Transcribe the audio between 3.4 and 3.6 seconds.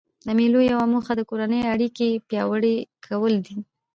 دي.